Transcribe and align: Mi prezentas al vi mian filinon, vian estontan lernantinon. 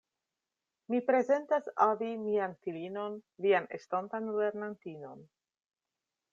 Mi 0.93 1.01
prezentas 1.09 1.69
al 1.85 1.93
vi 1.99 2.09
mian 2.23 2.57
filinon, 2.65 3.21
vian 3.47 3.71
estontan 3.81 4.35
lernantinon. 4.41 5.25